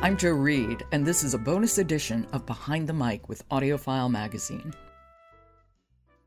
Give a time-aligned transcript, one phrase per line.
[0.00, 4.08] I'm Jo Reed, and this is a bonus edition of Behind the Mic with AudioFile
[4.08, 4.72] Magazine.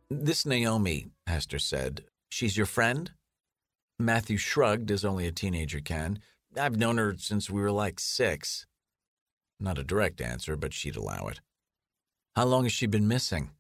[0.09, 3.12] This Naomi, Hester said, she's your friend?
[3.97, 6.20] Matthew shrugged, as only a teenager can.
[6.60, 8.65] I've known her since we were like six.
[9.57, 11.39] Not a direct answer, but she'd allow it.
[12.36, 13.51] How long has she been missing?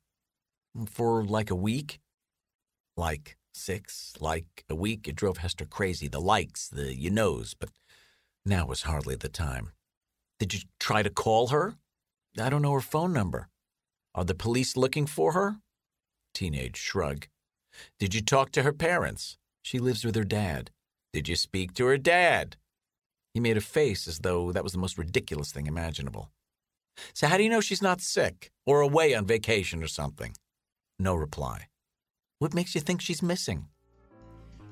[0.87, 2.01] For like a week?
[2.97, 5.07] Like six, like a week.
[5.07, 6.09] It drove Hester crazy.
[6.09, 7.69] The likes, the you knows, but
[8.45, 9.71] now was hardly the time.
[10.41, 11.75] Did you try to call her?
[12.35, 13.49] I don't know her phone number.
[14.15, 15.57] Are the police looking for her?
[16.33, 17.27] Teenage shrug.
[17.99, 19.37] Did you talk to her parents?
[19.61, 20.71] She lives with her dad.
[21.13, 22.55] Did you speak to her dad?
[23.35, 26.31] He made a face as though that was the most ridiculous thing imaginable.
[27.13, 30.33] So, how do you know she's not sick or away on vacation or something?
[30.97, 31.67] No reply.
[32.39, 33.67] What makes you think she's missing?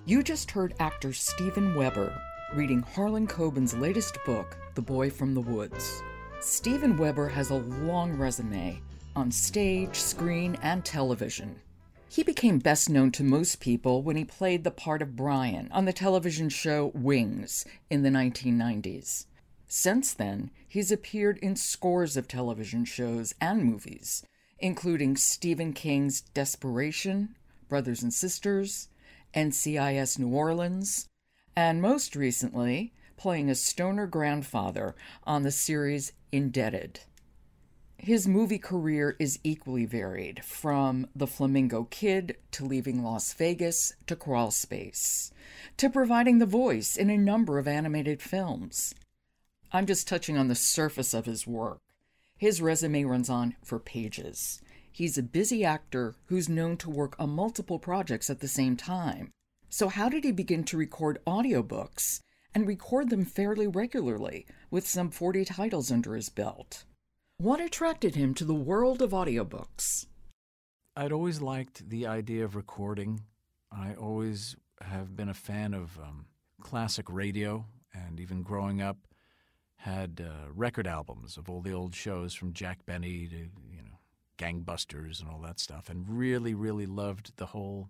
[0.08, 2.20] You just heard actor Steven Weber
[2.56, 6.02] reading Harlan Coben's latest book, The Boy from the Woods.
[6.40, 8.82] Steven Weber has a long resume
[9.16, 11.58] on stage, screen, and television.
[12.10, 15.86] He became best known to most people when he played the part of Brian on
[15.86, 19.28] the television show Wings in the 1990s.
[19.68, 24.24] Since then, he's appeared in scores of television shows and movies,
[24.58, 27.36] including Stephen King's Desperation,
[27.68, 28.90] Brothers and Sisters,
[29.36, 31.09] NCIS New Orleans,
[31.60, 37.02] and most recently, playing a stoner grandfather on the series Indebted.
[37.98, 44.16] His movie career is equally varied, from The Flamingo Kid to Leaving Las Vegas to
[44.16, 45.34] Crawl Space,
[45.76, 48.96] to providing the voice in a number of animated films.
[49.74, 51.82] I'm just touching on the surface of his work.
[52.38, 54.62] His resume runs on for pages.
[54.90, 59.34] He's a busy actor who's known to work on multiple projects at the same time.
[59.70, 62.22] So, how did he begin to record audiobooks
[62.56, 66.86] and record them fairly regularly with some 40 titles under his belt?
[67.38, 70.08] What attracted him to the world of audiobooks?
[70.96, 73.22] I'd always liked the idea of recording.
[73.72, 76.26] I always have been a fan of um,
[76.62, 78.98] classic radio, and even growing up,
[79.76, 84.00] had uh, record albums of all the old shows from Jack Benny to you know
[84.40, 87.90] Gangbusters and all that stuff, and really, really loved the whole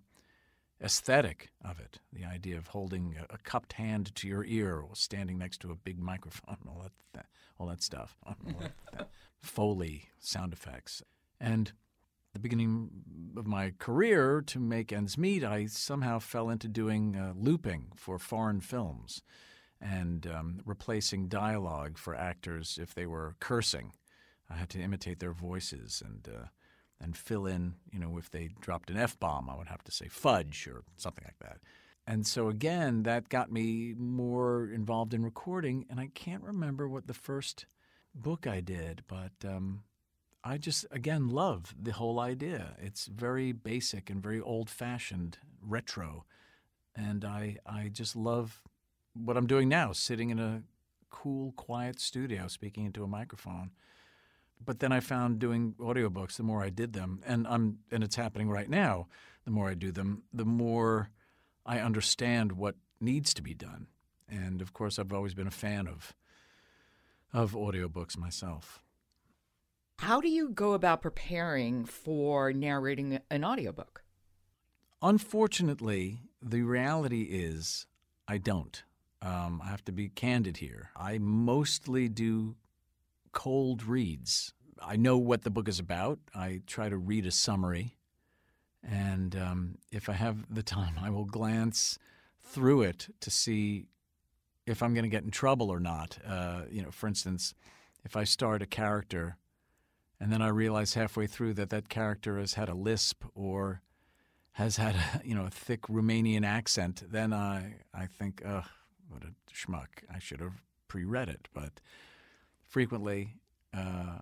[0.82, 1.98] aesthetic of it.
[2.12, 5.70] The idea of holding a, a cupped hand to your ear or standing next to
[5.70, 6.82] a big microphone, all
[7.14, 7.26] that,
[7.58, 9.08] all that stuff, all that,
[9.38, 11.02] Foley sound effects.
[11.40, 11.72] And
[12.32, 12.90] the beginning
[13.36, 18.18] of my career, to make ends meet, I somehow fell into doing uh, looping for
[18.18, 19.22] foreign films
[19.80, 23.92] and um, replacing dialogue for actors if they were cursing.
[24.48, 26.46] I had to imitate their voices and uh,
[27.00, 29.92] and fill in, you know, if they dropped an f bomb, I would have to
[29.92, 31.58] say fudge or something like that.
[32.06, 37.06] And so again, that got me more involved in recording, and I can't remember what
[37.06, 37.66] the first
[38.14, 39.84] book I did, but um,
[40.42, 42.76] I just again love the whole idea.
[42.78, 46.24] It's very basic and very old-fashioned, retro,
[46.96, 48.62] and I I just love
[49.14, 50.62] what I'm doing now, sitting in a
[51.10, 53.70] cool, quiet studio, speaking into a microphone.
[54.64, 58.16] But then I found doing audiobooks, the more I did them, and I'm and it's
[58.16, 59.08] happening right now.
[59.44, 61.10] The more I do them, the more
[61.64, 63.86] I understand what needs to be done.
[64.28, 66.14] And of course, I've always been a fan of
[67.32, 68.82] of audiobooks myself.
[69.98, 74.02] How do you go about preparing for narrating an audiobook?
[75.02, 77.86] Unfortunately, the reality is
[78.26, 78.82] I don't.
[79.22, 80.90] Um, I have to be candid here.
[80.96, 82.56] I mostly do
[83.32, 84.52] cold reads.
[84.82, 86.18] I know what the book is about.
[86.34, 87.96] I try to read a summary.
[88.82, 91.98] And um, if I have the time, I will glance
[92.42, 93.86] through it to see
[94.66, 96.18] if I'm going to get in trouble or not.
[96.26, 97.54] Uh, you know, for instance,
[98.04, 99.36] if I start a character
[100.18, 103.82] and then I realize halfway through that that character has had a lisp or
[104.52, 108.66] has had a, you know a thick Romanian accent, then I I think, ugh,
[109.08, 109.88] what a schmuck!
[110.12, 111.48] I should have pre-read it.
[111.52, 111.80] But
[112.70, 113.36] frequently,
[113.76, 114.20] uh,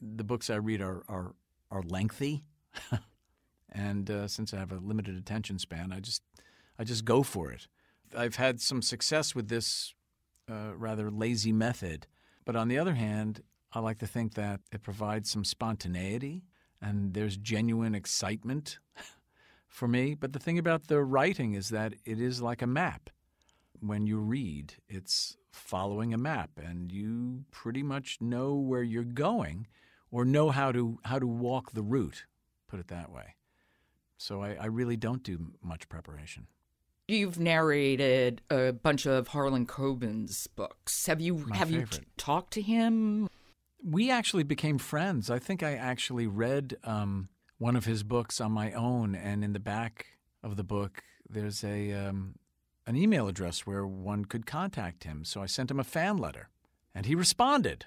[0.00, 1.34] the books I read are are,
[1.70, 2.42] are lengthy,
[3.72, 6.22] and uh, since I have a limited attention span, I just
[6.78, 7.68] I just go for it.
[8.16, 9.94] I've had some success with this
[10.50, 12.06] uh, rather lazy method.
[12.44, 13.42] But on the other hand,
[13.72, 16.42] I like to think that it provides some spontaneity
[16.82, 18.78] and there's genuine excitement
[19.68, 20.14] for me.
[20.14, 23.10] But the thing about the writing is that it is like a map.
[23.80, 29.66] When you read, it's following a map and you pretty much know where you're going
[30.10, 32.24] or know how to how to walk the route,
[32.68, 33.34] put it that way.
[34.16, 36.46] So I, I really don't do much preparation.
[37.08, 41.06] You've narrated a bunch of Harlan Coben's books.
[41.06, 41.92] Have you My have favorite.
[41.92, 43.28] you t- talked to him?
[43.82, 45.30] We actually became friends.
[45.30, 49.54] I think I actually read um, one of his books on my own, and in
[49.54, 50.06] the back
[50.42, 52.34] of the book, there's a um,
[52.90, 55.24] an email address where one could contact him.
[55.24, 56.48] So I sent him a fan letter,
[56.92, 57.86] and he responded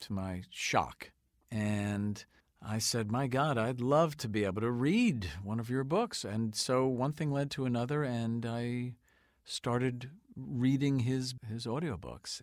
[0.00, 1.12] to my shock.
[1.50, 2.22] And
[2.60, 6.24] I said, My God, I'd love to be able to read one of your books.
[6.24, 8.96] And so one thing led to another, and I
[9.46, 12.42] started reading his, his audiobooks.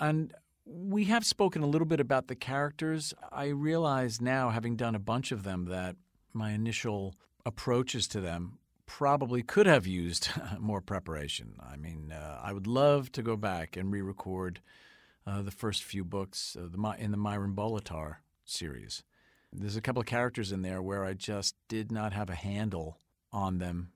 [0.00, 0.32] And
[0.64, 3.12] we have spoken a little bit about the characters.
[3.30, 5.96] I realize now, having done a bunch of them, that
[6.32, 7.14] my initial
[7.44, 11.54] approaches to them probably could have used more preparation.
[11.60, 14.60] I mean, uh, I would love to go back and re record
[15.26, 19.02] uh, the first few books uh, the, in the Myron Bolitar series.
[19.52, 22.98] There's a couple of characters in there where I just did not have a handle
[23.32, 23.92] on them,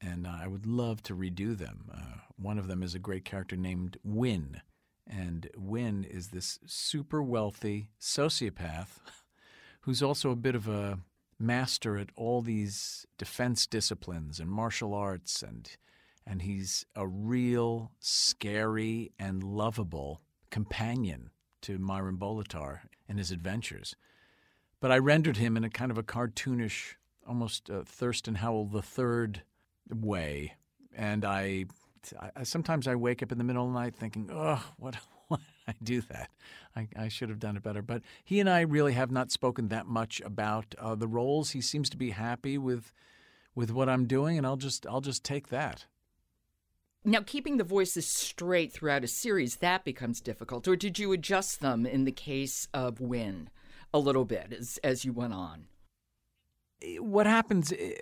[0.00, 1.90] and I would love to redo them.
[1.92, 4.60] Uh, one of them is a great character named Win,
[5.06, 9.00] and Win is this super wealthy sociopath
[9.82, 11.00] who's also a bit of a
[11.40, 15.76] master at all these defense disciplines and martial arts and
[16.26, 20.20] and he's a real scary and lovable
[20.50, 21.30] companion
[21.62, 23.96] to Myron Bolitar in his adventures.
[24.80, 26.94] But I rendered him in a kind of a cartoonish,
[27.26, 29.42] almost uh, Thurston Howell III
[29.90, 30.54] way.
[30.94, 31.66] And I,
[32.36, 34.96] I sometimes I wake up in the middle of the night thinking, oh, what,
[35.70, 36.30] I do that?
[36.76, 37.82] I, I should have done it better.
[37.82, 41.50] But he and I really have not spoken that much about uh, the roles.
[41.50, 42.92] He seems to be happy with,
[43.54, 45.86] with what I'm doing, and I'll just, I'll just take that.
[47.04, 50.68] Now, keeping the voices straight throughout a series, that becomes difficult.
[50.68, 53.48] Or did you adjust them in the case of Win
[53.94, 55.66] a little bit as, as you went on?
[56.98, 57.92] what happens, eh,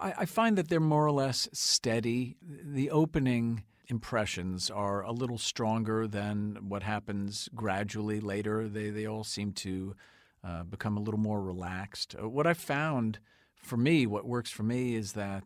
[0.00, 2.36] I I find that they're more or less steady.
[2.42, 8.68] The opening impressions are a little stronger than what happens gradually later.
[8.68, 9.94] They, they all seem to
[10.42, 12.16] uh, become a little more relaxed.
[12.20, 13.18] Uh, What I found
[13.54, 15.44] for me, what works for me is that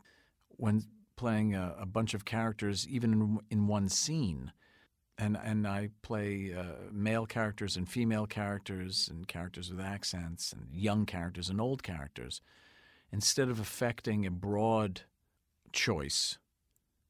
[0.49, 0.85] when
[1.17, 4.53] playing a, a bunch of characters, even in, in one scene,
[5.19, 10.69] and and I play uh, male characters and female characters and characters with accents and
[10.73, 12.41] young characters and old characters
[13.13, 15.03] instead of affecting a broad
[15.73, 16.39] choice,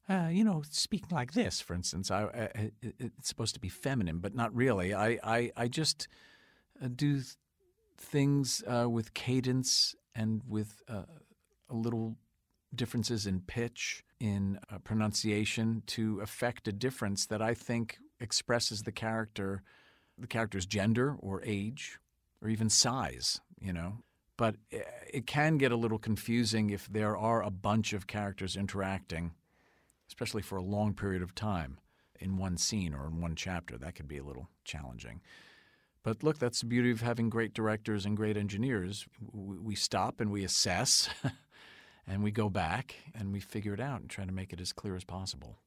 [0.09, 4.19] uh, you know, speaking like this, for instance, I, I, it's supposed to be feminine,
[4.19, 4.93] but not really.
[4.93, 6.07] I, I, I just
[6.83, 7.21] uh, do
[7.97, 11.03] things uh, with cadence and with uh,
[11.69, 12.17] a little
[12.73, 18.91] differences in pitch, in uh, pronunciation to affect a difference that I think expresses the
[18.91, 19.61] character,
[20.17, 21.99] the character's gender or age
[22.41, 24.03] or even size, you know
[24.41, 24.55] but
[25.13, 29.33] it can get a little confusing if there are a bunch of characters interacting,
[30.11, 31.77] especially for a long period of time
[32.19, 33.77] in one scene or in one chapter.
[33.77, 35.21] That could be a little challenging.
[36.03, 39.05] But look, that's the beauty of having great directors and great engineers.
[39.31, 41.09] We stop and we assess,
[42.07, 44.73] and we go back and we figure it out and try to make it as
[44.73, 45.59] clear as possible.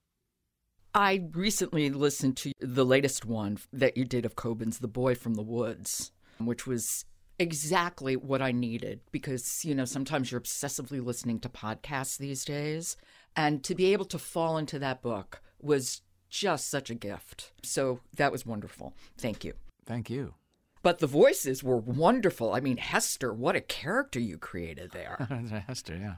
[0.95, 5.35] I recently listened to the latest one that you did of Coben's The Boy from
[5.35, 7.07] the Woods, which was
[7.39, 12.97] exactly what I needed because, you know, sometimes you're obsessively listening to podcasts these days.
[13.37, 17.53] And to be able to fall into that book was just such a gift.
[17.63, 18.95] So that was wonderful.
[19.19, 19.55] Thank you.
[19.87, 20.35] Thank you.
[20.83, 22.53] But the voices were wonderful.
[22.53, 25.27] I mean, Hester, what a character you created there.
[25.67, 26.17] Hester, yeah.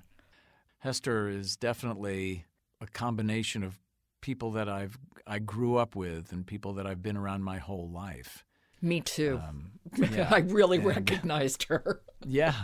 [0.81, 2.45] Hester is definitely
[2.81, 3.79] a combination of
[4.21, 7.89] people that I've I grew up with and people that I've been around my whole
[7.91, 8.45] life.
[8.83, 9.41] Me too.
[9.47, 10.29] Um, yeah.
[10.31, 12.03] I really And- recognized her.
[12.29, 12.55] Yeah.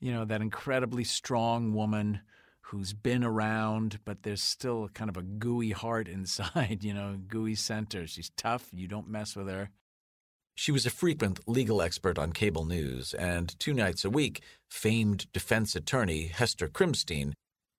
[0.00, 2.20] You know, that incredibly strong woman
[2.70, 7.56] who's been around, but there's still kind of a gooey heart inside, you know, gooey
[7.56, 8.06] center.
[8.06, 8.68] She's tough.
[8.72, 9.70] You don't mess with her.
[10.54, 15.32] She was a frequent legal expert on cable news, and two nights a week, famed
[15.32, 17.32] defense attorney Hester Krimstein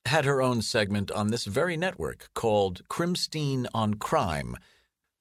[0.05, 4.57] had her own segment on this very network called Krimstein on Crime.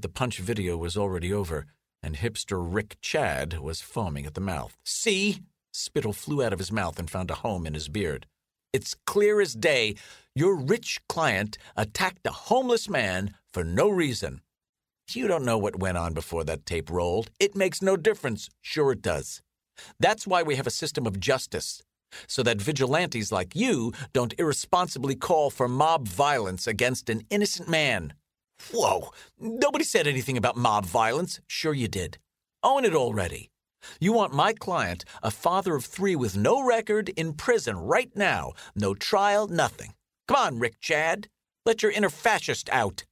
[0.01, 1.67] The punch video was already over,
[2.03, 4.77] and hipster Rick Chad was foaming at the mouth.
[4.85, 5.41] See?
[5.73, 8.27] Spittle flew out of his mouth and found a home in his beard.
[8.73, 9.97] It's clear as day
[10.35, 14.43] your rich client attacked a homeless man for no reason.
[15.13, 17.31] You don't know what went on before that tape rolled.
[17.41, 18.49] It makes no difference.
[18.61, 19.43] Sure, it does.
[19.99, 21.83] That's why we have a system of justice,
[22.29, 28.13] so that vigilantes like you don't irresponsibly call for mob violence against an innocent man.
[28.73, 29.11] Whoa,
[29.41, 31.41] nobody said anything about mob violence.
[31.49, 32.19] Sure, you did.
[32.63, 33.51] Own it already.
[34.01, 38.53] You want my client, a father of three with no record, in prison right now.
[38.75, 39.95] No trial, nothing.
[40.29, 41.29] Come on, Rick Chad.
[41.67, 43.05] Let your inner fascist out.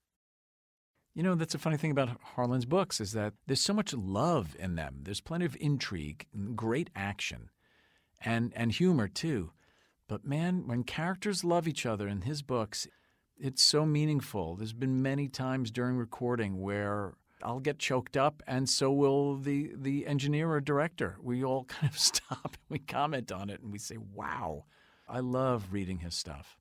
[1.14, 4.54] You know, that's a funny thing about Harlan's books is that there's so much love
[4.58, 5.00] in them.
[5.02, 7.50] There's plenty of intrigue, great action,
[8.24, 9.50] and and humor too.
[10.08, 12.86] But man, when characters love each other in his books,
[13.36, 14.56] it's so meaningful.
[14.56, 19.72] There's been many times during recording where I'll get choked up, and so will the
[19.74, 21.16] the engineer or director.
[21.22, 24.64] We all kind of stop and we comment on it, and we say, "Wow,
[25.08, 26.58] I love reading his stuff."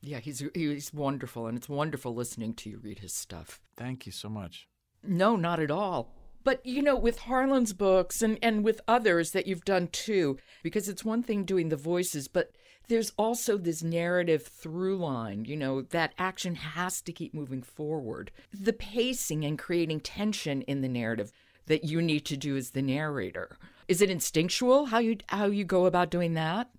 [0.00, 3.60] Yeah, he's he's wonderful, and it's wonderful listening to you read his stuff.
[3.76, 4.68] Thank you so much.
[5.02, 6.14] No, not at all.
[6.44, 10.88] But you know, with Harlan's books and and with others that you've done too, because
[10.88, 12.52] it's one thing doing the voices, but
[12.88, 18.30] there's also this narrative through line, you know, that action has to keep moving forward.
[18.52, 21.32] The pacing and creating tension in the narrative
[21.66, 23.56] that you need to do as the narrator.
[23.88, 26.70] Is it instinctual how you how you go about doing that?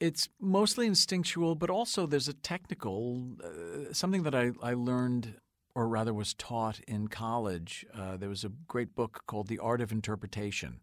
[0.00, 5.34] It's mostly instinctual, but also there's a technical uh, something that I, I learned
[5.74, 7.86] or rather was taught in college.
[7.94, 10.80] Uh, there was a great book called The Art of Interpretation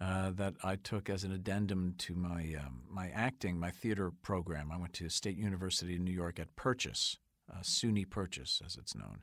[0.00, 4.70] uh, that I took as an addendum to my um, my acting, my theater program.
[4.70, 7.18] I went to State University in New York at Purchase,
[7.50, 9.22] uh, SUNY Purchase, as it's known.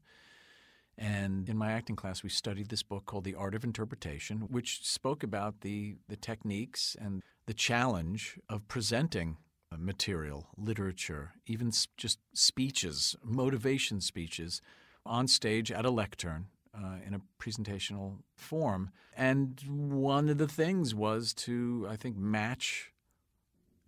[0.98, 4.86] And in my acting class, we studied this book called The Art of Interpretation, which
[4.86, 9.38] spoke about the the techniques and the challenge of presenting
[9.78, 14.62] material, literature, even just speeches, motivation speeches,
[15.06, 18.92] on stage at a lectern uh, in a presentational form.
[19.16, 22.92] And one of the things was to, I think, match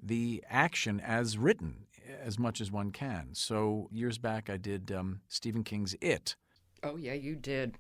[0.02, 1.86] the action as written
[2.22, 3.30] as much as one can.
[3.34, 6.36] So years back, I did um, Stephen King's It.
[6.84, 7.78] Oh yeah, you did.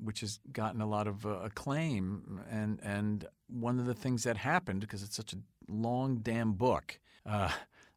[0.00, 4.36] Which has gotten a lot of uh, acclaim, and and one of the things that
[4.36, 5.38] happened because it's such a
[5.68, 7.00] long damn book.
[7.26, 7.50] Uh,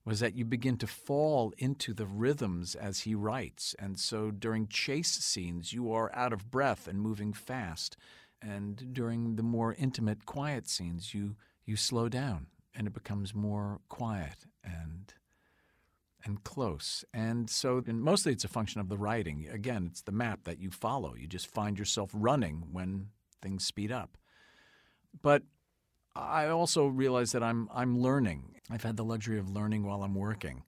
[0.03, 3.75] was that you begin to fall into the rhythms as he writes.
[3.77, 7.97] And so during chase scenes, you are out of breath and moving fast.
[8.41, 13.79] And during the more intimate, quiet scenes, you, you slow down and it becomes more
[13.89, 15.13] quiet and
[16.23, 17.03] and close.
[17.13, 19.47] And so and mostly it's a function of the writing.
[19.51, 21.15] Again, it's the map that you follow.
[21.15, 23.07] You just find yourself running when
[23.41, 24.17] things speed up.
[25.21, 25.43] But
[26.15, 28.55] I also realize that I'm I'm learning.
[28.69, 30.63] I've had the luxury of learning while I'm working.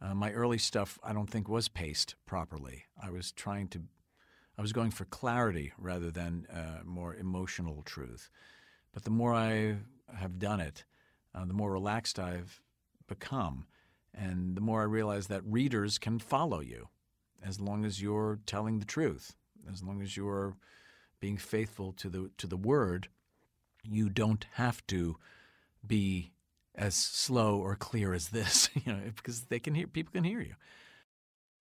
[0.00, 2.84] Uh, my early stuff I don't think was paced properly.
[3.02, 3.82] I was trying to,
[4.56, 8.30] I was going for clarity rather than uh, more emotional truth.
[8.92, 9.76] But the more I
[10.14, 10.84] have done it,
[11.34, 12.60] uh, the more relaxed I've
[13.08, 13.66] become,
[14.14, 16.88] and the more I realize that readers can follow you,
[17.44, 19.34] as long as you're telling the truth,
[19.70, 20.56] as long as you're
[21.20, 23.08] being faithful to the to the word
[23.90, 25.16] you don't have to
[25.86, 26.32] be
[26.74, 30.40] as slow or clear as this, you know, because they can hear people can hear
[30.40, 30.54] you.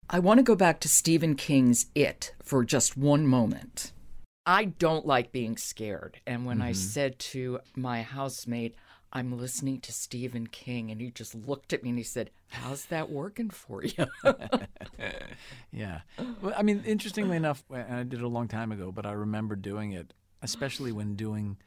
[0.08, 3.92] I want to go back to Stephen King's It for just one moment.
[4.44, 6.20] I don't like being scared.
[6.26, 6.68] And when mm-hmm.
[6.68, 8.74] I said to my housemate,
[9.12, 12.86] I'm listening to Stephen King, and he just looked at me and he said, How's
[12.86, 14.06] that working for you?
[15.72, 16.00] yeah.
[16.40, 19.54] Well, I mean, interestingly enough, I did it a long time ago, but I remember
[19.54, 20.12] doing it,
[20.42, 21.58] especially when doing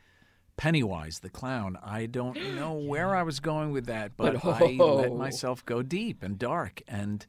[0.58, 1.78] Pennywise the clown.
[1.84, 4.98] I don't know where I was going with that, but, but oh.
[4.98, 7.26] I let myself go deep and dark and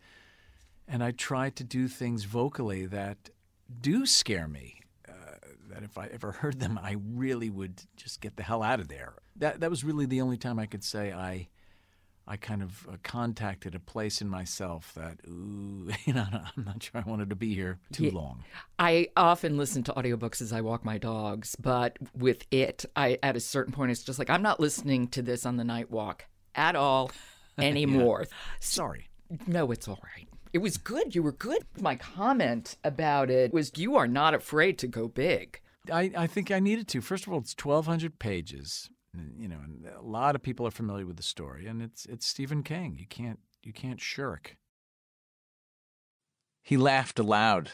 [0.87, 3.31] and I tried to do things vocally that
[3.81, 4.81] do scare me.
[5.09, 5.13] Uh,
[5.71, 8.89] that if I ever heard them, I really would just get the hell out of
[8.89, 9.15] there.
[9.37, 11.49] That that was really the only time I could say I
[12.27, 16.83] I kind of uh, contacted a place in myself that, ooh, you know, I'm not
[16.83, 18.13] sure I wanted to be here too yeah.
[18.15, 18.45] long.
[18.79, 23.37] I often listen to audiobooks as I walk my dogs, but with it, I at
[23.37, 26.25] a certain point, it's just like I'm not listening to this on the night walk
[26.55, 27.11] at all
[27.59, 28.21] anymore.
[28.23, 28.37] yeah.
[28.61, 29.09] Sorry.
[29.47, 30.29] No, it's all right.
[30.53, 31.15] It was good.
[31.15, 31.65] You were good.
[31.81, 35.61] My comment about it was you are not afraid to go big.
[35.93, 37.01] I, I think I needed to.
[37.01, 38.89] First of all, it's 1,200 pages
[39.39, 42.27] you know, and a lot of people are familiar with the story, and it's it's
[42.27, 42.97] Stephen King.
[42.99, 44.57] You can't you can't shirk.
[46.63, 47.73] He laughed aloud,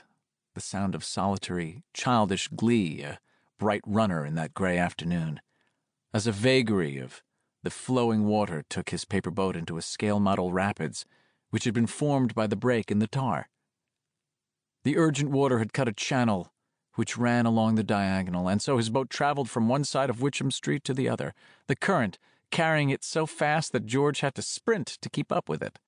[0.54, 3.20] the sound of solitary, childish glee, a
[3.58, 5.40] bright runner in that gray afternoon,
[6.12, 7.22] as a vagary of
[7.62, 11.04] the flowing water took his paper boat into a scale model rapids,
[11.50, 13.48] which had been formed by the break in the tar.
[14.82, 16.52] The urgent water had cut a channel
[17.00, 20.52] which ran along the diagonal, and so his boat traveled from one side of Witcham
[20.52, 21.32] Street to the other,
[21.66, 22.18] the current
[22.50, 25.78] carrying it so fast that George had to sprint to keep up with it.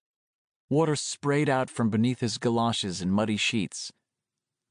[0.70, 3.92] Water sprayed out from beneath his galoshes in muddy sheets.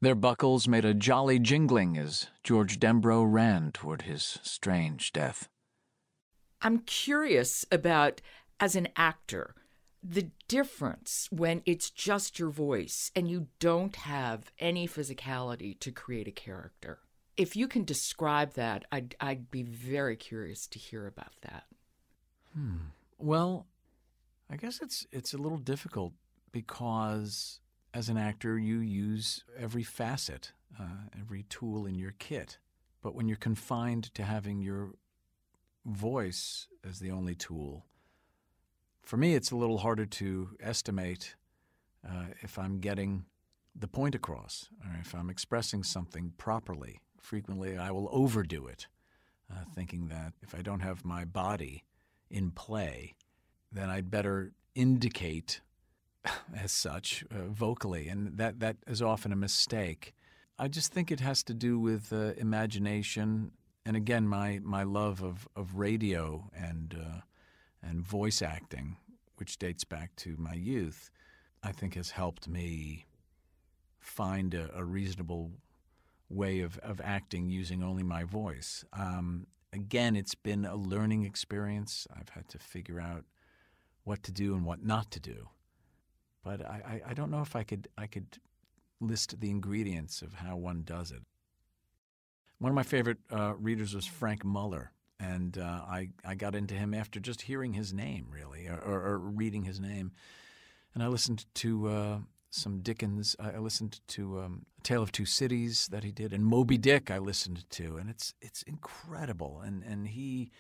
[0.02, 5.48] Their buckles made a jolly jingling as George Denbrough ran toward his strange death.
[6.64, 8.20] I'm curious about,
[8.60, 9.54] as an actor,
[10.04, 16.28] the difference when it's just your voice and you don't have any physicality to create
[16.28, 17.00] a character.
[17.38, 21.66] If you can describe that, I'd, I'd be very curious to hear about that.
[22.54, 22.78] Hmm.
[23.18, 23.68] Well,
[24.50, 26.14] I guess it's it's a little difficult
[26.52, 27.62] because
[27.94, 32.58] as an actor you use every facet, uh, every tool in your kit.
[33.02, 34.92] But when you're confined to having your
[35.86, 37.86] voice as the only tool,
[39.02, 41.36] for me it's a little harder to estimate
[42.08, 43.26] uh, if I'm getting
[43.76, 47.00] the point across or if I'm expressing something properly.
[47.20, 48.88] Frequently, I will overdo it,
[49.52, 51.84] uh, thinking that if I don't have my body
[52.30, 53.14] in play,
[53.72, 55.62] then I'd better indicate
[56.56, 60.14] as such uh, vocally, and that that is often a mistake.
[60.58, 63.52] I just think it has to do with uh, imagination,
[63.86, 67.22] and again, my my love of of radio and uh,
[67.84, 68.98] and voice acting,
[69.38, 71.10] which dates back to my youth,
[71.64, 73.06] I think has helped me
[74.00, 75.52] find a, a reasonable
[76.30, 78.86] way of, of acting using only my voice.
[78.94, 82.08] Um, again, it's been a learning experience.
[82.16, 83.26] I've had to figure out
[84.04, 85.50] what to do and what not to do.
[86.44, 88.40] But I, I, I don't know if I could I could
[89.00, 91.22] list the ingredients of how one does it.
[92.60, 94.92] One of my favorite uh, readers was Frank Muller,
[95.22, 99.02] and uh, I I got into him after just hearing his name, really, or, or,
[99.08, 100.12] or reading his name,
[100.94, 102.18] and I listened to uh,
[102.50, 103.36] some Dickens.
[103.40, 107.12] I listened to um, A Tale of Two Cities that he did, and Moby Dick
[107.12, 109.62] I listened to, and it's it's incredible.
[109.64, 110.52] And and he,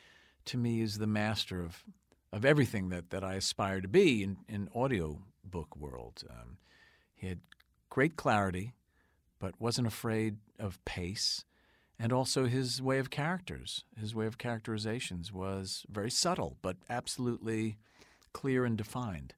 [0.45, 1.83] to me, is the master of
[2.31, 6.23] of everything that, that I aspire to be in in audio book world.
[6.29, 6.57] Um,
[7.15, 7.39] he had
[7.89, 8.73] great clarity,
[9.39, 11.45] but wasn't afraid of pace.
[12.01, 17.77] And also his way of characters, his way of characterizations was very subtle, but absolutely
[18.33, 19.35] clear and defined.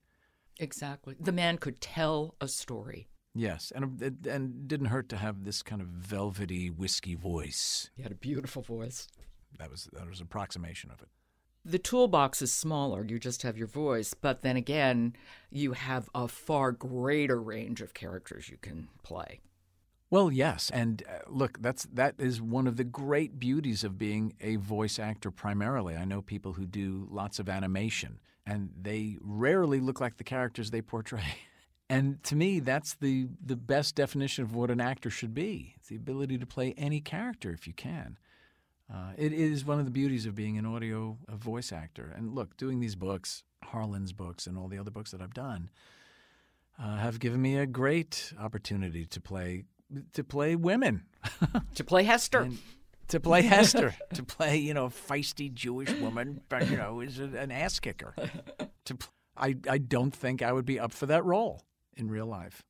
[0.59, 1.17] Exactly.
[1.19, 3.09] The man could tell a story.
[3.35, 7.89] Yes, and it, and didn't hurt to have this kind of velvety whiskey voice.
[7.97, 9.09] He had a beautiful voice.
[9.59, 11.09] That was that was an approximation of it.
[11.65, 13.05] The toolbox is smaller.
[13.05, 15.15] You just have your voice, but then again,
[15.49, 19.41] you have a far greater range of characters you can play.
[20.13, 24.35] Well, yes, and uh, look, that's that is one of the great beauties of being
[24.39, 25.95] a voice actor primarily.
[25.95, 30.69] I know people who do lots of animation and they rarely look like the characters
[30.69, 31.25] they portray.
[31.89, 35.73] And to me, that's the, the best definition of what an actor should be.
[35.77, 38.17] It's the ability to play any character if you can.
[38.91, 42.11] Uh, it is one of the beauties of being an audio voice actor.
[42.15, 45.69] And look, doing these books, Harlan's books, and all the other books that I've done,
[46.81, 49.65] uh, have given me a great opportunity to play
[50.13, 51.03] to play women,
[51.75, 52.41] to play Hester.
[52.41, 52.57] And
[53.09, 57.51] to play Hester, to play you know feisty Jewish woman, but you know is an
[57.51, 58.15] ass kicker.
[58.87, 58.97] To
[59.37, 61.61] I I don't think I would be up for that role
[61.95, 62.63] in real life.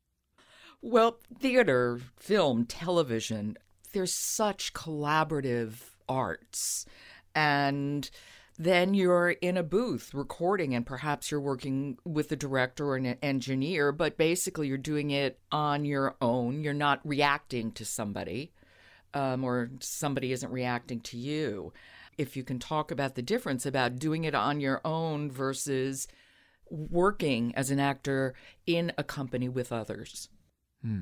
[0.79, 3.57] Well, theater, film, television,
[3.93, 5.75] there's such collaborative
[6.07, 6.85] arts.
[7.33, 8.09] And
[8.57, 13.17] then you're in a booth recording, and perhaps you're working with a director or an
[13.21, 16.61] engineer, but basically you're doing it on your own.
[16.61, 18.53] You're not reacting to somebody,
[19.13, 21.73] um, or somebody isn't reacting to you.
[22.17, 26.07] If you can talk about the difference about doing it on your own versus
[26.69, 28.33] working as an actor
[28.65, 30.29] in a company with others.
[30.81, 31.01] Hmm.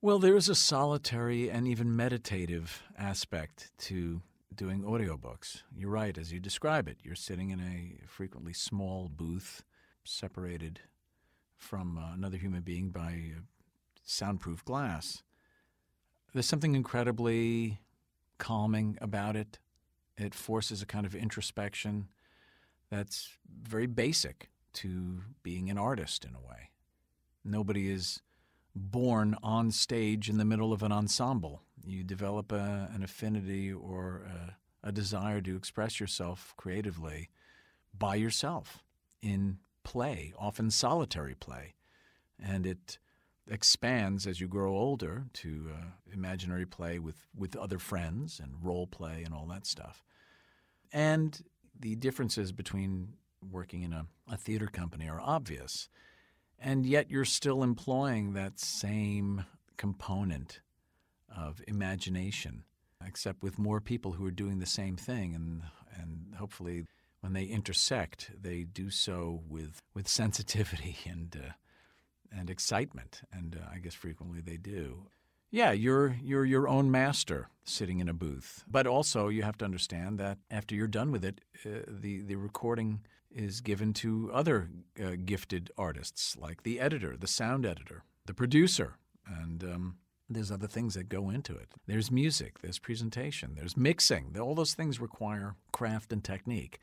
[0.00, 4.22] Well, there is a solitary and even meditative aspect to
[4.56, 5.62] doing audiobooks.
[5.76, 6.98] You're right, as you describe it.
[7.02, 9.62] You're sitting in a frequently small booth,
[10.04, 10.80] separated
[11.56, 13.32] from uh, another human being by
[14.04, 15.22] soundproof glass.
[16.32, 17.80] There's something incredibly
[18.38, 19.58] calming about it.
[20.16, 22.08] It forces a kind of introspection
[22.90, 26.70] that's very basic to being an artist in a way.
[27.44, 28.22] Nobody is
[28.74, 31.62] born on stage in the middle of an ensemble.
[31.84, 34.28] You develop a, an affinity or
[34.82, 37.30] a, a desire to express yourself creatively
[37.96, 38.82] by yourself
[39.22, 41.74] in play, often solitary play.
[42.42, 42.98] And it
[43.48, 48.86] expands as you grow older to uh, imaginary play with, with other friends and role
[48.86, 50.04] play and all that stuff.
[50.92, 51.40] And
[51.78, 53.14] the differences between
[53.50, 55.88] working in a, a theater company are obvious.
[56.58, 59.44] And yet you're still employing that same
[59.76, 60.60] component
[61.36, 62.64] of imagination,
[63.04, 65.34] except with more people who are doing the same thing.
[65.34, 65.62] And,
[65.94, 66.86] and hopefully,
[67.20, 71.52] when they intersect, they do so with, with sensitivity and, uh,
[72.36, 73.22] and excitement.
[73.32, 75.08] And uh, I guess frequently they do.
[75.50, 78.64] Yeah, you're you're your own master sitting in a booth.
[78.68, 82.34] But also you have to understand that after you're done with it, uh, the the
[82.34, 84.70] recording is given to other
[85.02, 88.96] uh, gifted artists, like the editor, the sound editor, the producer,
[89.26, 89.96] and um,
[90.28, 91.68] there's other things that go into it.
[91.86, 94.36] There's music, there's presentation, there's mixing.
[94.38, 96.80] All those things require craft and technique.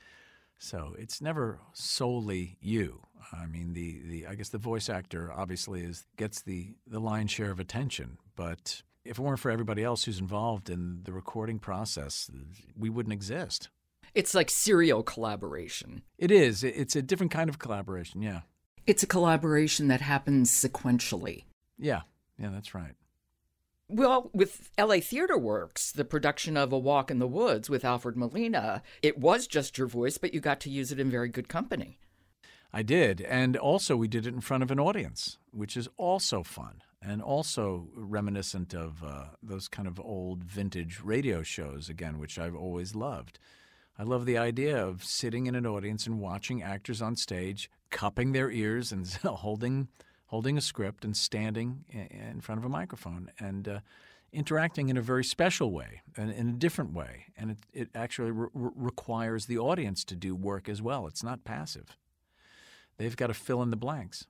[0.58, 3.02] So it's never solely you.
[3.34, 7.32] I mean, the, the I guess the voice actor obviously is gets the the lion's
[7.32, 11.60] share of attention, but if it weren't for everybody else who's involved in the recording
[11.60, 12.30] process,
[12.78, 13.70] we wouldn't exist.
[14.16, 16.04] It's like serial collaboration.
[16.18, 16.64] It is.
[16.64, 18.22] It's a different kind of collaboration.
[18.22, 18.42] Yeah.
[18.86, 21.46] It's a collaboration that happens sequentially.
[21.78, 22.02] Yeah.
[22.38, 22.94] Yeah, that's right.
[23.94, 28.18] Well, with LA Theater Works, the production of A Walk in the Woods with Alfred
[28.18, 31.48] Molina, it was just your voice, but you got to use it in very good
[31.48, 32.00] company.
[32.74, 33.22] I did.
[33.22, 37.22] And also, we did it in front of an audience, which is also fun and
[37.22, 42.96] also reminiscent of uh, those kind of old vintage radio shows, again, which I've always
[42.96, 43.38] loved.
[44.00, 48.32] I love the idea of sitting in an audience and watching actors on stage cupping
[48.32, 49.90] their ears and holding
[50.28, 53.80] holding a script and standing in front of a microphone and uh,
[54.34, 57.26] interacting in a very special way and in a different way.
[57.38, 61.08] And it, it actually re- requires the audience to do work as well.
[61.08, 61.98] It's not passive.
[62.98, 64.28] They've got to fill in the blanks.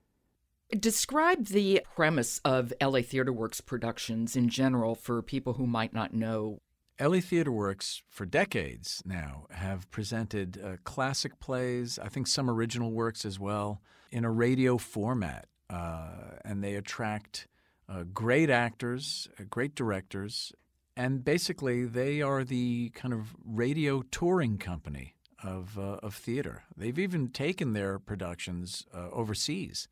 [0.78, 6.14] Describe the premise of LA Theater Works productions in general for people who might not
[6.14, 6.60] know.
[7.00, 12.92] LA Theater Works, for decades now, have presented uh, classic plays, I think some original
[12.92, 17.48] works as well, in a radio format uh, and they attract
[17.88, 20.52] uh, great actors, uh, great directors,
[20.96, 26.64] and basically they are the kind of radio touring company of uh, of theater.
[26.76, 29.88] They've even taken their productions uh, overseas.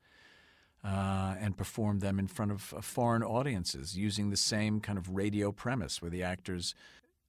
[0.85, 5.53] Uh, and performed them in front of foreign audiences using the same kind of radio
[5.53, 6.75] premise where the actors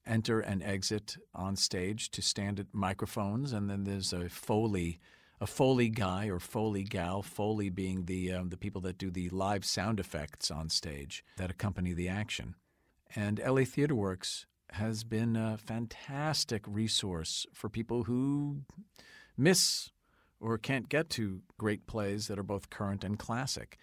[0.07, 4.99] enter and exit on stage to stand at microphones, and then there's a Foley
[5.43, 9.27] a Foley guy or Foley gal, Foley being the um, the people that do the
[9.29, 12.55] live sound effects on stage that accompany the action.
[13.13, 18.61] And LA Theater Works has been a fantastic resource for people who
[19.37, 19.91] miss
[20.39, 23.77] or can't get to great plays that are both current and classic.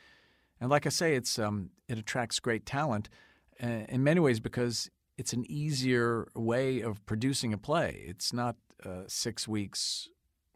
[0.63, 3.11] And like I say, it's um, it attracts great talent
[3.63, 8.03] uh, in many ways because it's an easier way of producing a play.
[8.07, 10.09] It's not uh, six weeks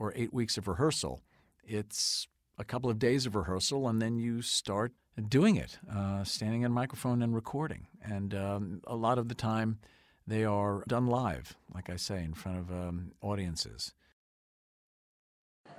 [0.05, 1.23] or eight weeks of rehearsal.
[1.65, 4.93] It's a couple of days of rehearsal, and then you start
[5.29, 7.87] doing it, uh, standing on a microphone and recording.
[8.03, 9.79] And um, a lot of the time,
[10.27, 13.93] they are done live, like I say, in front of um, audiences.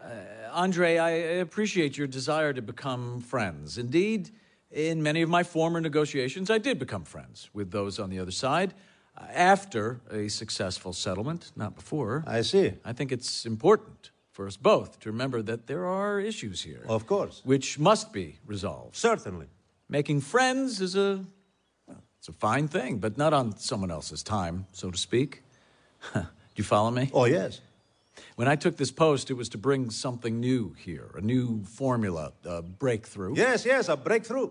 [0.04, 3.78] Uh, Andre, I appreciate your desire to become friends.
[3.78, 4.32] Indeed,
[4.72, 8.32] in many of my former negotiations, I did become friends with those on the other
[8.32, 8.74] side
[9.34, 12.24] after a successful settlement, not before.
[12.28, 12.74] I see.
[12.84, 16.84] I think it's important for us both to remember that there are issues here.
[16.90, 17.42] Of course.
[17.46, 18.98] Which must be resolved.
[18.98, 19.48] Certainly.
[19.88, 21.24] Making friends is a
[21.88, 25.42] well, it's a fine thing, but not on someone else's time, so to speak.
[26.14, 26.26] Do
[26.58, 27.10] you follow me?
[27.14, 27.62] Oh, yes.
[28.36, 32.34] When I took this post, it was to bring something new here, a new formula,
[32.44, 33.36] a breakthrough.
[33.38, 34.50] Yes, yes, a breakthrough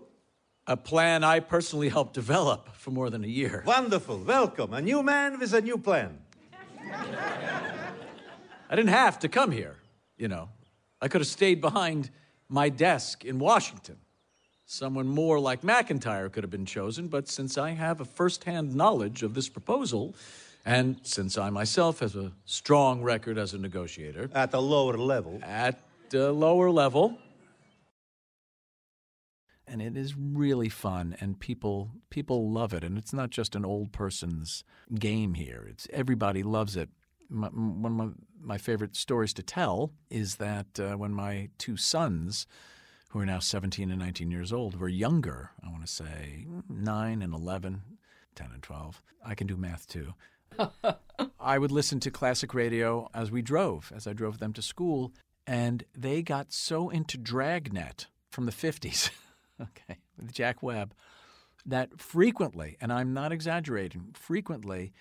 [0.67, 3.61] a plan I personally helped develop for more than a year.
[3.67, 4.17] Wonderful.
[4.17, 4.73] Welcome.
[4.73, 6.17] A new man with a new plan.
[8.69, 9.75] I didn't have to come here,
[10.17, 10.49] you know.
[11.01, 12.09] I could have stayed behind
[12.49, 13.97] my desk in Washington.
[14.65, 18.73] Someone more like McIntyre could have been chosen, but since I have a first hand
[18.73, 20.15] knowledge of this proposal,
[20.65, 24.31] and since I myself have a strong record as a negotiator.
[24.33, 25.39] At the lower level.
[25.43, 27.19] At the lower level,
[29.67, 33.65] and it is really fun and people people love it and it's not just an
[33.65, 34.63] old person's
[34.99, 36.89] game here it's everybody loves it
[37.29, 38.07] my, one of my,
[38.41, 42.47] my, favorite stories to tell is that uh, when my two sons
[43.09, 47.21] who are now 17 and 19 years old were younger i want to say 9
[47.21, 47.81] and 11
[48.35, 50.13] 10 and 12 i can do math too
[51.39, 55.13] i would listen to classic radio as we drove as i drove them to school
[55.47, 59.09] and they got so into dragnet from the 50s
[59.61, 60.93] okay, with Jack Webb,
[61.65, 64.93] that frequently, and I'm not exaggerating, frequently,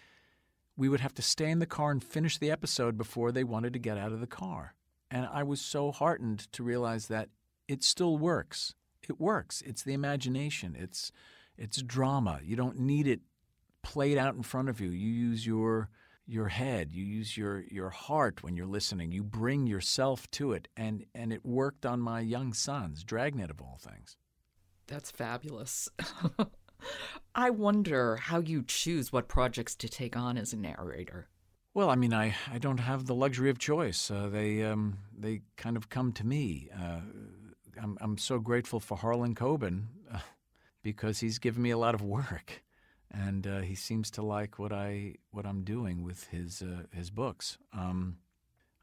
[0.77, 3.73] we would have to stay in the car and finish the episode before they wanted
[3.73, 4.75] to get out of the car.
[5.11, 7.29] And I was so heartened to realize that
[7.69, 8.75] it still works.
[9.09, 9.63] It works.
[9.63, 10.77] It's the imagination.
[10.79, 11.13] It's
[11.57, 12.41] it's drama.
[12.43, 13.21] You don't need it
[13.83, 14.91] played out in front of you.
[14.91, 15.91] You use your
[16.27, 19.13] your head, you use your your heart when you're listening.
[19.13, 23.61] You bring yourself to it and and it worked on my young sons, Dragnet of
[23.61, 24.17] all things.
[24.87, 25.89] That's fabulous.
[27.35, 31.29] I wonder how you choose what projects to take on as a narrator.
[31.75, 34.09] Well, I mean, I, I don't have the luxury of choice.
[34.09, 36.69] Uh, they um, they kind of come to me.
[36.73, 37.01] Uh,
[37.83, 40.21] I'm I'm so grateful for Harlan Coben uh,
[40.83, 42.63] because he's given me a lot of work,
[43.11, 47.11] and uh, he seems to like what I what I'm doing with his uh, his
[47.11, 47.59] books.
[47.73, 48.19] Um,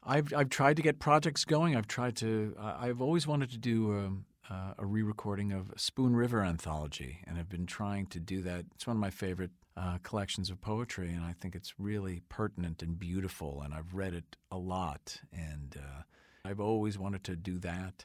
[0.02, 1.74] I've I've tried to get projects going.
[1.74, 2.54] I've tried to.
[2.60, 4.22] I've always wanted to do.
[4.50, 8.64] Uh, a re-recording of Spoon River anthology, and I've been trying to do that.
[8.74, 12.82] It's one of my favorite uh, collections of poetry, and I think it's really pertinent
[12.82, 13.62] and beautiful.
[13.62, 16.02] And I've read it a lot, and uh,
[16.44, 18.04] I've always wanted to do that.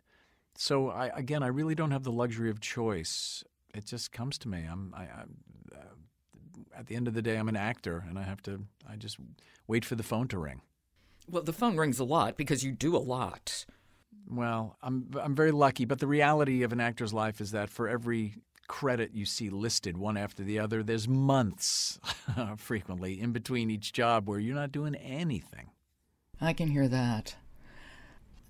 [0.56, 3.44] So I, again, I really don't have the luxury of choice.
[3.74, 4.66] It just comes to me.
[4.72, 5.38] I'm, I, I'm
[5.76, 8.64] uh, at the end of the day, I'm an actor, and I have to.
[8.88, 9.18] I just
[9.68, 10.62] wait for the phone to ring.
[11.28, 13.66] Well, the phone rings a lot because you do a lot.
[14.30, 17.88] Well, I'm I'm very lucky, but the reality of an actor's life is that for
[17.88, 18.36] every
[18.68, 22.00] credit you see listed one after the other, there's months
[22.58, 25.72] frequently in between each job where you're not doing anything.
[26.40, 27.36] I can hear that.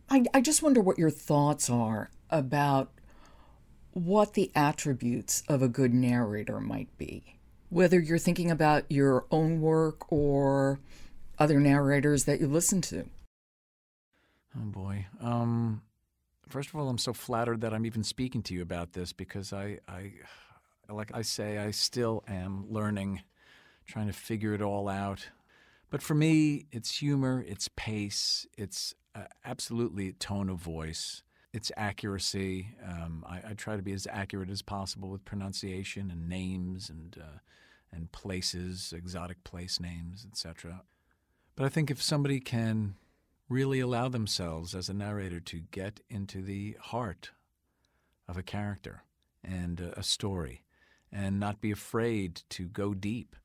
[0.10, 2.92] I, I just wonder what your thoughts are about
[3.92, 7.38] what the attributes of a good narrator might be.
[7.70, 10.80] Whether you're thinking about your own work or
[11.40, 13.06] other narrators that you listen to.
[14.58, 15.06] Oh boy.
[15.22, 15.82] Um,
[16.48, 19.54] first of all, I'm so flattered that I'm even speaking to you about this because
[19.54, 20.14] I, I,
[20.90, 23.22] like I say, I still am learning,
[23.86, 25.30] trying to figure it all out.
[25.90, 32.76] But for me, it's humor, it's pace, it's uh, absolutely tone of voice, it's accuracy.
[32.86, 37.18] Um, I, I, try to be as accurate as possible with pronunciation and names and
[37.18, 37.40] uh,
[37.90, 40.84] and places, exotic place names, etc.
[41.56, 42.96] But I think if somebody can
[43.50, 47.32] really allow themselves as a narrator to get into the heart
[48.28, 49.04] of a character
[49.44, 50.64] and a story
[51.12, 53.36] and not be afraid to go deep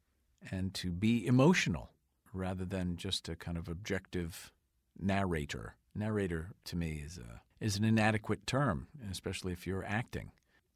[0.51, 1.91] and to be emotional
[2.33, 4.51] rather than just a kind of objective
[4.99, 5.77] narrator.
[5.95, 10.33] Narrator to me is a is an inadequate term, especially if you're acting.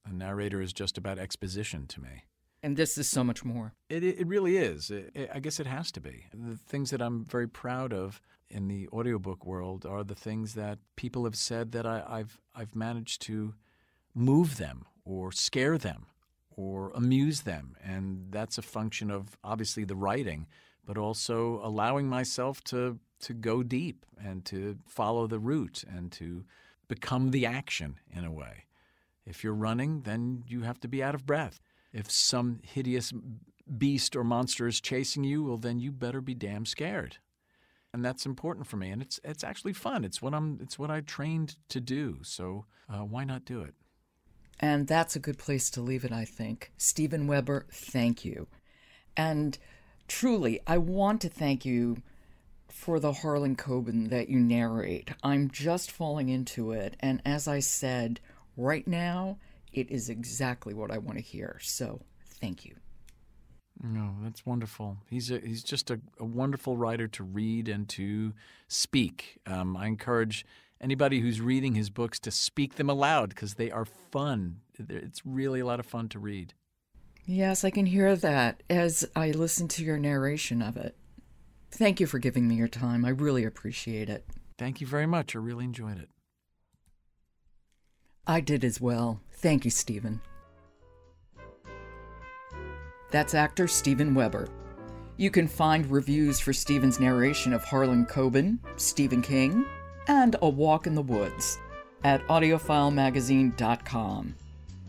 [0.08, 2.24] A narrator is just about exposition to me.
[2.62, 3.74] And this is so much more.
[3.88, 4.90] It, it really is.
[4.90, 6.26] It, it, I guess it has to be.
[6.32, 10.78] The things that I'm very proud of in the audiobook world are the things that
[10.96, 13.54] people have said that I, I've I've managed to
[14.14, 16.06] move them or scare them
[16.50, 20.46] or amuse them, and that's a function of obviously the writing,
[20.86, 26.44] but also allowing myself to to go deep and to follow the route and to
[26.88, 28.64] become the action in a way.
[29.24, 31.60] If you're running, then you have to be out of breath.
[31.92, 33.12] If some hideous
[33.76, 37.16] beast or monster is chasing you, well, then you better be damn scared
[37.92, 38.90] and that's important for me.
[38.90, 40.04] And it's it's actually fun.
[40.04, 40.58] It's what I'm.
[40.62, 42.18] It's what I trained to do.
[42.22, 43.74] So uh, why not do it?
[44.58, 46.72] And that's a good place to leave it, I think.
[46.78, 48.46] Steven Weber, thank you.
[49.16, 49.58] And
[50.08, 52.02] truly, I want to thank you
[52.68, 55.10] for the Harlan Coben that you narrate.
[55.22, 56.96] I'm just falling into it.
[57.00, 58.20] And as I said,
[58.56, 59.38] right now,
[59.72, 61.58] it is exactly what I want to hear.
[61.60, 62.00] So
[62.40, 62.76] thank you.
[63.82, 64.98] No, that's wonderful.
[65.08, 68.32] He's a, he's just a, a wonderful writer to read and to
[68.68, 69.38] speak.
[69.46, 70.46] Um, I encourage
[70.80, 74.60] anybody who's reading his books to speak them aloud because they are fun.
[74.78, 76.54] It's really a lot of fun to read.
[77.26, 80.96] Yes, I can hear that as I listen to your narration of it.
[81.70, 83.04] Thank you for giving me your time.
[83.04, 84.24] I really appreciate it.
[84.56, 85.34] Thank you very much.
[85.34, 86.08] I really enjoyed it.
[88.26, 89.20] I did as well.
[89.32, 90.20] Thank you, Steven.
[93.16, 94.46] That's actor Steven Weber.
[95.16, 99.64] You can find reviews for Steven's narration of Harlan Coben, Stephen King,
[100.06, 101.58] and A Walk in the Woods
[102.04, 104.34] at audiofilemagazine.com.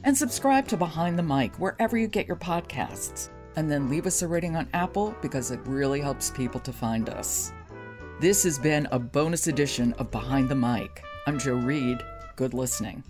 [0.03, 3.29] And subscribe to Behind the Mic wherever you get your podcasts.
[3.55, 7.07] And then leave us a rating on Apple because it really helps people to find
[7.07, 7.53] us.
[8.19, 11.01] This has been a bonus edition of Behind the Mic.
[11.27, 12.03] I'm Jo Reed.
[12.35, 13.05] Good listening.